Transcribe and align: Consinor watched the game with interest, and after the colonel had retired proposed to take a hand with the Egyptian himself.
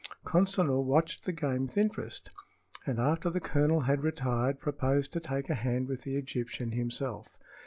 Consinor 0.25 0.83
watched 0.83 1.25
the 1.25 1.31
game 1.31 1.67
with 1.67 1.77
interest, 1.77 2.31
and 2.87 2.99
after 2.99 3.29
the 3.29 3.39
colonel 3.39 3.81
had 3.81 4.01
retired 4.01 4.59
proposed 4.59 5.13
to 5.13 5.19
take 5.19 5.47
a 5.47 5.53
hand 5.53 5.87
with 5.87 6.01
the 6.01 6.15
Egyptian 6.15 6.71
himself. 6.71 7.37